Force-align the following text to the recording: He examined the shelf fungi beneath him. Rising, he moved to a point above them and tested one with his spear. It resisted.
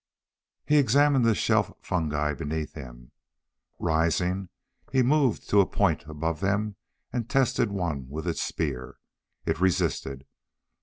He 0.65 0.77
examined 0.79 1.25
the 1.25 1.35
shelf 1.35 1.71
fungi 1.79 2.33
beneath 2.33 2.73
him. 2.73 3.11
Rising, 3.77 4.49
he 4.91 5.03
moved 5.03 5.47
to 5.51 5.61
a 5.61 5.67
point 5.67 6.07
above 6.07 6.39
them 6.39 6.75
and 7.13 7.29
tested 7.29 7.69
one 7.71 8.09
with 8.09 8.25
his 8.25 8.41
spear. 8.41 8.97
It 9.45 9.59
resisted. 9.61 10.25